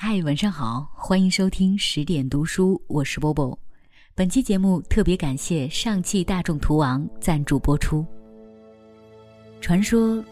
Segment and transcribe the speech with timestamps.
[0.00, 3.58] 嗨，晚上好，欢迎收听十点读书，我是波波。
[4.14, 8.06] 本期节目特别感谢上汽大众途昂赞助播出。
[9.60, 10.24] 传说，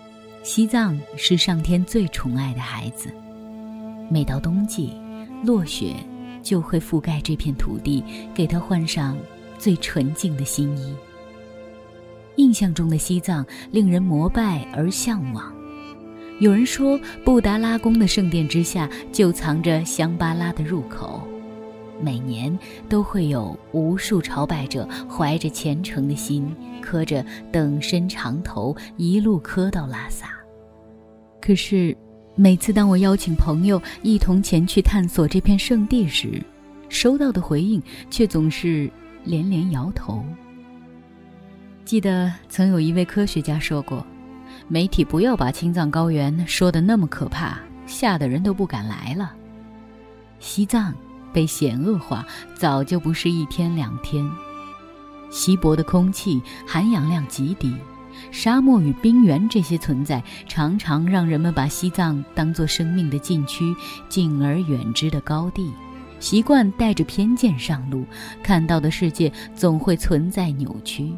[0.44, 3.12] 西藏是上天最宠爱的孩子，
[4.08, 4.92] 每到冬季，
[5.42, 5.96] 落雪
[6.44, 9.18] 就会覆盖这片土地，给他换上
[9.58, 10.94] 最纯净的新衣。
[12.36, 15.52] 印象中的西藏令人膜拜而向往。
[16.38, 21.26] 有人说，布达拉宫的圣殿之下就藏着香巴拉的入口，
[21.98, 22.56] 每年
[22.90, 30.28] 都会有无数朝拜者怀着虔诚的心，磕着等身长头，一路磕到拉萨。
[31.40, 31.96] 可是，
[32.34, 36.42] 每次当我邀请朋友一同前去探索这片圣地时，
[36.90, 38.90] 收到的回应却总是
[39.24, 40.22] 连连摇头。
[41.86, 44.06] 记得曾有一位科学家说过。
[44.68, 49.32] 媒体不要把青藏高原说的那么可怕，吓得人都不敢来了。
[50.40, 50.92] 西藏
[51.32, 54.28] 被险恶化，早就不是一天两天。
[55.30, 57.74] 稀薄的空气，含氧量极低，
[58.32, 63.74] 沙漠与冰原这些存在，常常让人们把西藏当作生命的禁区、
[64.08, 65.72] 敬而远之的高地，
[66.18, 68.04] 习惯带着偏见上路，
[68.42, 71.12] 看到的世界总会存在扭曲。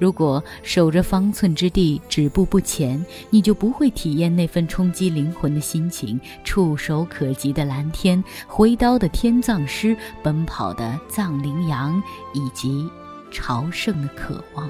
[0.00, 12.88] 如果守着方寸之地止步不前，你就不会体验那份冲击灵魂的心情，触手可及的蓝天，挥刀的天葬师，奔跑的藏羚羊，以及
[13.30, 14.66] 朝圣的渴望。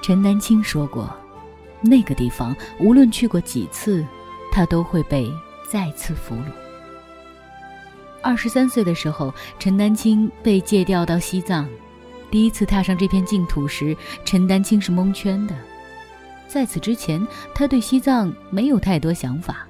[0.00, 1.14] 陈丹青说过，
[1.82, 4.02] 那个地方无论去过几次，
[4.50, 5.30] 他都会被
[5.70, 6.44] 再次俘虏。
[8.22, 11.68] 二十三岁的时候，陈丹青被借调到西藏。
[12.30, 15.54] 第一次踏上这片净土时，陈丹青是蒙圈的。
[16.46, 19.66] 在此之前，他对西藏没有太多想法。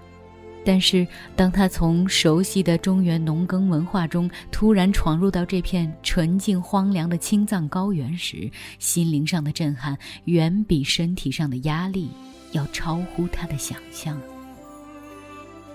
[0.65, 12.11] 但是，当他从熟悉的中原农耕文化中突然闯入到这片纯净荒凉的青藏高原时，心灵上的震撼远比身体上的压力
[12.53, 14.21] 要超乎他的想象。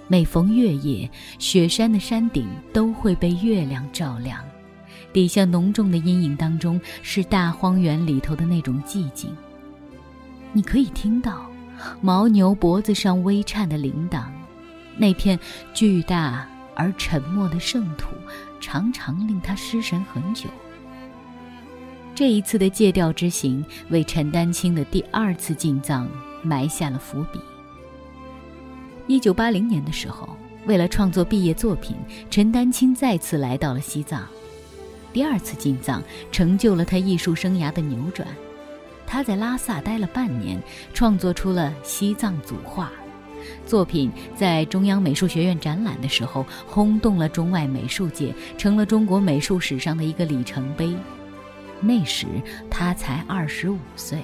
[0.08, 1.10] 每逢月夜，
[1.40, 4.44] 雪山的山顶都会被月亮照亮。
[5.14, 9.30] 底下浓重的阴影当中，是大荒原里头的那种寂静。
[10.52, 11.46] 你可以听到
[12.02, 14.24] 牦牛脖子上微颤的铃铛，
[14.98, 15.40] 那片
[15.74, 18.08] 巨大而沉默的圣土，
[18.60, 20.50] 常常令他失神很久。
[22.16, 26.08] 这一次的借调之行，为陈丹青的第二次进藏
[26.44, 27.40] 埋下了伏笔。
[29.08, 30.30] 一九八零年的时候，
[30.66, 31.98] 为了创作毕业作品，
[32.30, 34.22] 陈丹青再次来到了西藏。
[35.14, 38.28] 第二次进藏成就了他艺术生涯的扭转。
[39.06, 40.60] 他在拉萨待了半年，
[40.94, 42.88] 创作出了《西藏组画》
[43.68, 50.96] 作品，在中央美术学院展览的时候轰动了中外美术界，成了中国美术史上的一个里程碑。
[51.80, 52.26] 那时
[52.70, 54.18] 他才二十五岁。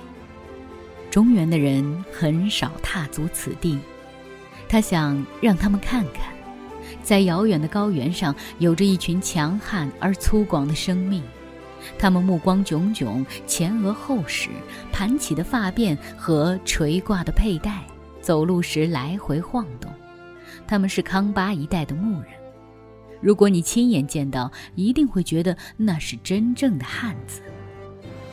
[1.11, 3.77] 中原的人很少踏足此地，
[4.67, 6.38] 他想让他们看看。
[7.01, 11.23] 在遥远的高原上，有着一群强悍而粗犷的生命，
[11.97, 14.49] 他们目光炯炯，前额厚实，
[14.91, 17.83] 盘起的发辫和垂挂的佩带，
[18.21, 19.91] 走路时来回晃动。
[20.67, 22.31] 他们是康巴一带的牧人，
[23.21, 27.41] 如果你亲眼见到，一定会觉得那是真正的汉子。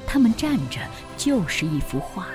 [0.06, 0.80] 他们站着
[1.16, 2.26] 就是一幅画，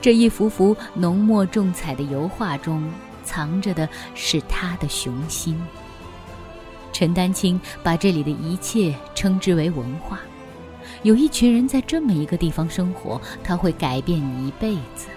[0.00, 2.82] 这一幅幅浓墨重彩的油画中。
[3.26, 5.60] 藏着的是他的雄心。
[6.92, 10.20] 陈丹青把这里的一切称之为文化。
[11.02, 15.08] 有一群人在这么一个地方生活，他会改变你一辈子。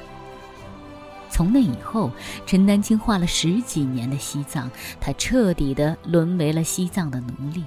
[1.30, 2.12] 从那以后，
[2.46, 7.64] 陈丹青画了十几年的西藏，他彻底的沦为了西藏的奴隶。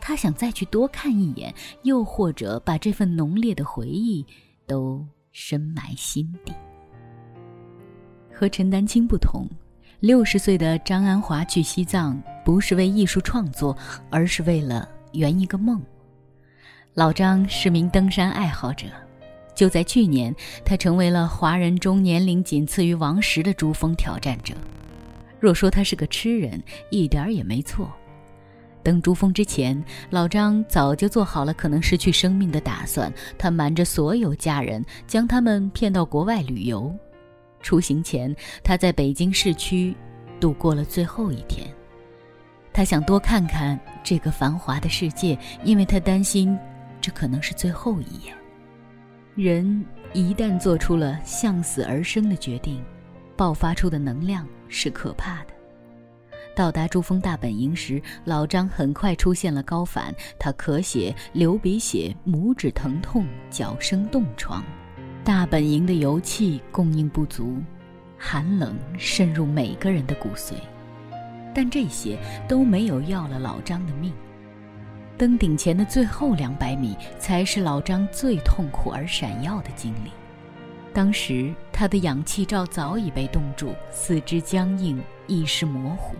[0.00, 1.54] 他想再去多看一眼，
[1.84, 4.26] 又或者把这份浓烈的回忆
[4.66, 6.52] 都深埋心底。
[8.40, 9.46] 和陈丹青不同，
[9.98, 13.76] 六十岁的张安华去西藏不是为艺术创作，
[14.08, 15.78] 而是为了圆一个梦。
[16.94, 18.86] 老张是名登山爱好者，
[19.54, 20.34] 就在去年，
[20.64, 24.54] 他成为了华人中年龄仅次于王石的珠峰挑战者。
[25.38, 26.58] 若说他是个痴人，
[26.88, 27.92] 一点儿也没错。
[28.82, 36.90] 登珠峰之前，老张早就做好了可能失去生命的打算，他瞒着所有家人，将他们骗到国外旅游。
[37.62, 39.94] 出行前，他在北京市区
[40.38, 41.66] 度过了最后一天。
[42.72, 46.56] 他想多看看这个繁华的世界，因为他担心
[47.00, 48.34] 这可能是最后一眼。
[49.34, 52.82] 人一旦做出了向死而生的决定，
[53.36, 55.54] 爆发出的能量是可怕的。
[56.54, 64.62] 到达珠峰大本营时，老张很快出现了高反，他咳血、流鼻血、拇指疼痛、脚生冻疮。
[65.22, 67.58] 大本营的油气供应不足，
[68.18, 70.54] 寒冷渗入每个人的骨髓，
[71.54, 72.18] 但这些
[72.48, 74.12] 都没有要了老张的命。
[75.18, 80.10] 登顶前的最后两百米，才是老张最痛苦而闪耀的经历。
[80.94, 86.16] 当时他的氧气罩早已被冻住，四肢僵硬，意识模糊。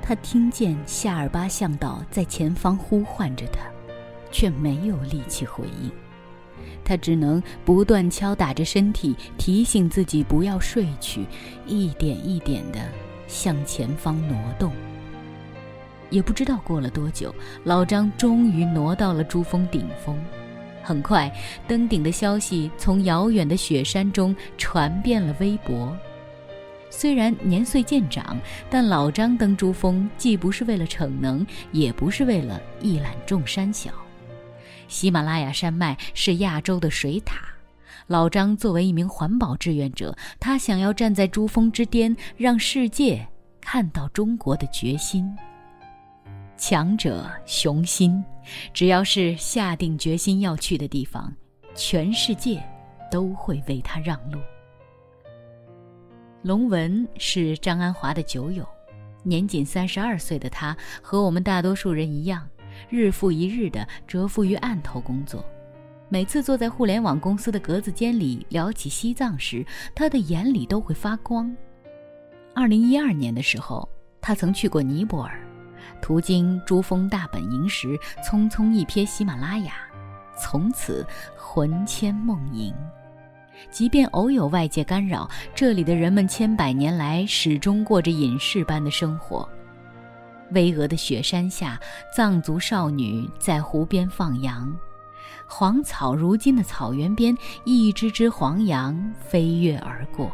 [0.00, 3.60] 他听见夏尔巴向导在前方呼唤着他，
[4.32, 5.92] 却没有力气回应。
[6.84, 11.26] 他只能不断敲打着身体，提醒自己不要睡去，
[11.66, 12.80] 一点一点地
[13.26, 14.72] 向前方挪动。
[16.10, 20.18] 也不知道过了多久，老张终于挪到了珠峰顶峰。
[20.82, 21.32] 很快，
[21.66, 25.96] 登顶的消息从遥远的雪山中传遍了微博。
[26.90, 28.36] 虽然年岁渐长，
[28.68, 33.90] 但老张登珠峰既不是为了逞能，也不是为了一览众山小。
[34.92, 37.38] 喜马拉雅山脉是亚洲的水塔，
[38.08, 43.26] 老张作为一名环保志愿者，他想要站在珠峰之巅，让世界
[43.58, 45.34] 看到中国的决心。
[46.58, 48.22] 强者雄心，
[48.74, 51.34] 只要是下定决心要去的地方，
[51.74, 52.62] 全世界
[53.10, 54.38] 都会为他让路。
[56.42, 58.68] 龙文是张安华的酒友，
[59.22, 62.46] 年仅三十二岁的他和我们大多数人一样，
[62.88, 65.44] 日复一日地蛰伏于案头工作。
[66.08, 69.64] 每次坐在互联网公司的格子间里聊起西藏时，
[69.94, 71.54] 他的眼里都会发光。
[72.54, 73.88] 二零一二年的时候，
[74.20, 75.40] 他曾去过尼泊尔，
[76.02, 79.72] 途经珠峰大本营时，匆匆一瞥喜马拉雅，
[80.38, 82.74] 从此魂牵梦萦。
[83.70, 89.48] 即便偶有外界干扰，这里的人们千百年来始终过着隐士般的生活。
[90.52, 91.80] 巍峨的雪山下，
[92.14, 94.74] 藏族少女在湖边放羊，
[95.46, 100.30] 黄草如今的草原边，一只只黄羊飞跃而过。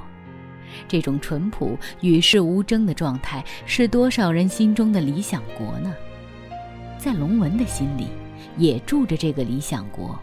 [0.86, 5.94] 这种淳朴、与世无争的状态，是多少人心中的理想国呢？
[6.98, 8.08] 在龙文的心里，
[8.56, 10.18] 也住着这个理想国。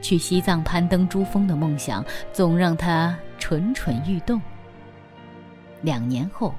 [0.00, 4.40] 去西藏攀登珠峰的梦想总让他蠢蠢欲动。
[5.82, 6.54] 两年后，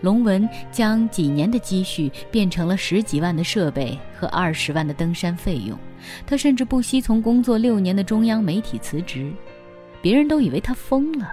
[0.00, 5.78] 龙文将几年的积蓄变成了十几万的设备和二十万的登山费用。
[6.26, 9.32] 他甚至不惜从工作六年的中央媒体辞职。
[10.02, 11.32] 别人都以为他疯了，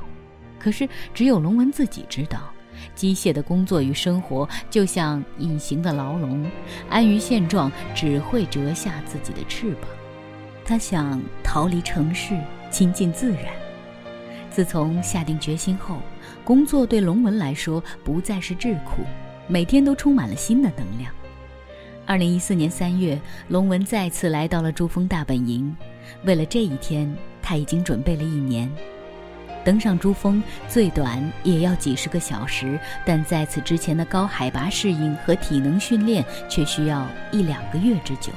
[0.57, 2.51] 可是只有龙文自己知道，
[2.95, 6.43] 机械的工作与生活就像隐形的牢笼，
[6.89, 9.83] 安于现状只会折下自己的翅膀。
[10.65, 12.35] 他想逃离城市，
[12.71, 13.62] 亲近自然。
[14.53, 15.97] 自从下定决心后，
[16.43, 19.03] 工作对龙文来说不再是桎梏，
[19.47, 21.11] 每天都充满了新的能量。
[22.05, 25.75] 二零一四年三月，龙文再次来到了珠峰大本营。
[26.23, 27.11] 为了这一天，
[27.41, 28.69] 他已经准备了一年。
[29.65, 38.31] 登上珠峰最短也要几十个小时，但在此之前的高海拔适应和体能训练却需要一两个月之久。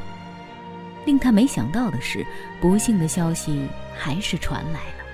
[1.04, 2.24] 令他没想到的是，
[2.58, 5.05] 不幸的消息还是传来了。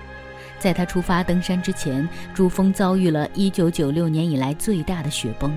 [0.63, 5.53] 在他出发登山之前，珠峰遭遇了1996年以来最大的雪崩，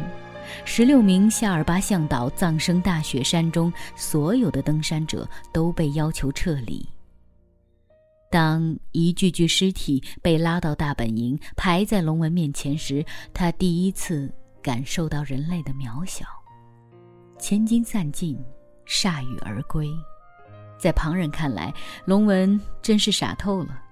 [0.66, 6.84] 十六名夏尔巴向导葬身大雪山中，所有的登山者都被要求撤离。
[8.32, 16.26] 当一具具尸体被拉到大本营，排在龙文面前时，他第一次感受到人类的渺小。
[17.38, 18.36] 千金散尽，
[18.88, 19.88] 铩羽而归。
[20.80, 21.72] 在旁人看来，
[22.06, 23.84] 龙文真是傻透了。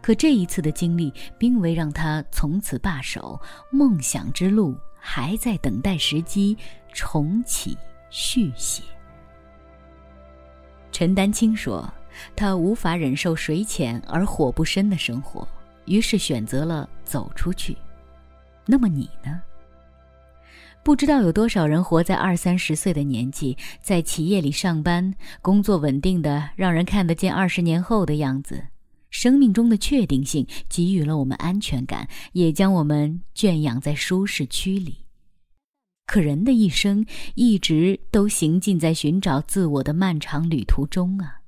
[0.00, 3.40] 可这一次的经历，并未让他从此罢手，
[3.70, 6.56] 梦想之路还在等待时机
[6.92, 7.76] 重启
[8.10, 8.82] 续写。
[10.92, 11.92] 陈丹青说
[12.34, 15.46] ：“他无法忍受水浅而火不深的生活，
[15.84, 17.76] 于是选择了走出去。
[18.64, 19.42] 那么你呢？”
[20.82, 25.12] 不知道有多少人活在二三十岁的年纪，在企业里上班，
[25.42, 28.64] 工作稳定的让人看得见二十年后的样子。
[29.18, 35.06] 生命中的确定性给予了我们安全感，也将我们圈养在舒适区里。
[36.04, 41.40] 可人的一生一直都行进在寻找自我的漫长旅途中啊，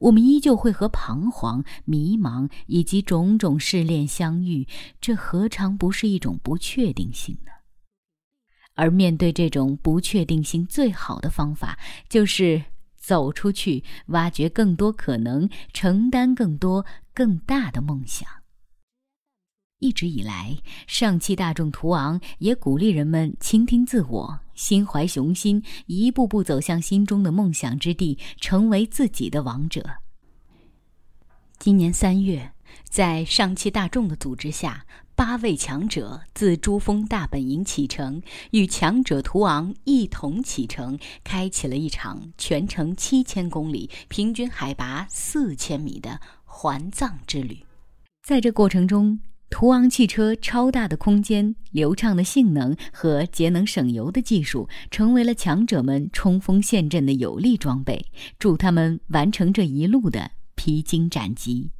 [0.00, 4.66] 我们依旧会和彷徨、迷茫以及种种试炼相遇，
[5.00, 7.52] 这何尝不是一种不确定性呢？
[8.74, 12.64] 而面对这种不确定性，最好的方法就是
[13.06, 16.84] 走出去，挖掘更多可能，承担更多
[17.14, 18.28] 更大的梦想。
[19.78, 20.58] 一直以来，
[20.88, 29.88] 上汽大众途昂也鼓励人们倾听自我，心怀雄心，一步步走向心中的梦想之地，成为自己的王者。
[31.60, 32.50] 今年三月，
[32.88, 34.84] 在上汽大众的组织下，
[35.16, 38.20] 八位强者自珠峰大本营启程，
[38.50, 47.64] 与强者途昂一同启程，开启了一场全程七千公里、平均海拔四千米的环藏之旅。
[48.28, 49.18] 在这过程中，
[49.48, 58.04] 途昂汽车超大的空间、流畅的性能和节能省油的技术，成为了强者们冲锋陷阵的有力装备，
[58.38, 61.70] 助他们完成这一路的披荆斩棘。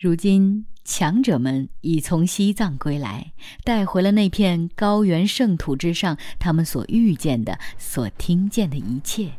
[0.00, 3.32] 如今，强者们已从西藏归来，
[3.64, 9.32] 带回了那片高原圣土之上他们所遇见的、所听见的一切，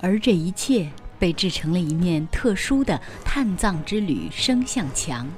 [0.00, 5.28] 而这一切被制成了一面特殊的探藏之旅声像墙。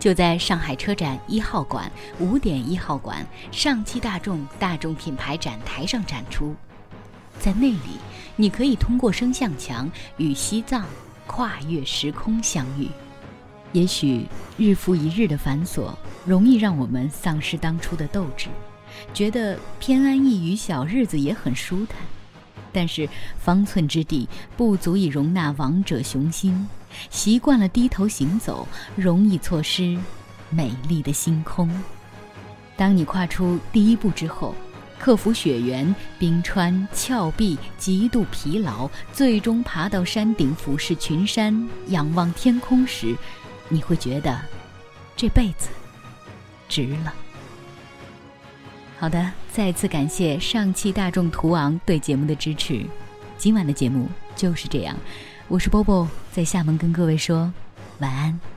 [0.00, 6.56] 就在上海车展一号馆、五点一号馆上汽大众大众品牌展台上展出，
[7.38, 8.00] 在那里，
[8.34, 10.84] 你可以通过声像墙与西藏
[11.28, 12.88] 跨越时空相遇。
[13.74, 14.24] 也许
[14.56, 15.92] 日复一日的繁琐
[16.24, 18.46] 容易让我们丧失当初的斗志，
[19.12, 21.98] 觉得偏安一隅小日子也很舒坦。
[22.72, 26.66] 但是方寸之地不足以容纳王者雄心。
[27.10, 29.98] 习惯了低头行走，容易错失
[30.50, 31.68] 美丽的星空。
[32.76, 34.54] 当你跨出第一步之后，
[35.00, 43.16] 克服雪原、冰川、峭壁，极度疲劳，最终爬到山顶，俯视群山，仰望天空时，
[43.68, 44.40] 你会觉得
[45.16, 45.68] 这辈子
[46.68, 47.14] 值了。
[48.98, 52.86] 好的，再次感谢上汽大众途昂对节目的支持。
[53.36, 54.96] 今晚的节目就是这样。
[55.48, 57.52] 我是波波，在厦门跟各位说
[57.98, 58.53] 晚安。